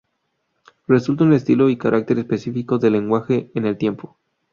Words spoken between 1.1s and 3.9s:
un estilo y carácter específico del lenguaje en el